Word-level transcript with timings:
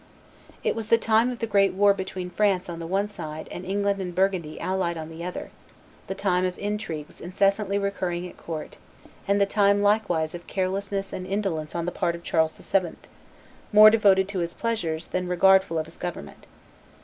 It 0.63 0.73
was 0.75 0.87
the 0.87 0.97
time 0.97 1.29
of 1.29 1.37
the 1.37 1.45
great 1.45 1.73
war 1.75 1.93
between 1.93 2.31
France 2.31 2.69
on 2.69 2.79
the 2.79 2.87
one 2.87 3.07
side 3.07 3.47
and 3.51 3.63
England 3.63 4.01
and 4.01 4.15
Burgundy 4.15 4.59
allied 4.59 4.97
on 4.97 5.09
the 5.09 5.23
other, 5.23 5.51
the 6.07 6.15
time 6.15 6.43
of 6.43 6.57
intrigues 6.57 7.21
incessantly 7.21 7.77
recurring 7.77 8.27
at 8.27 8.35
court, 8.35 8.77
and 9.27 9.39
the 9.39 9.45
time 9.45 9.83
likewise 9.83 10.33
of 10.33 10.47
carelessness 10.47 11.13
and 11.13 11.27
indolence 11.27 11.75
on 11.75 11.85
the 11.85 11.91
part 11.91 12.15
of 12.15 12.23
Charles 12.23 12.53
VII., 12.57 12.93
more 13.71 13.91
devoted 13.91 14.27
to 14.29 14.39
his 14.39 14.55
pleasures 14.55 15.05
than 15.05 15.27
regardful 15.27 15.77
of 15.77 15.85
his 15.85 15.97
government. 15.97 16.47